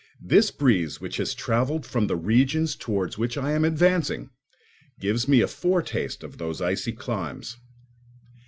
[0.19, 4.31] This breeze, which has travelled from the regions towards which I am advancing,
[4.99, 7.57] gives me a foretaste of those icy climes.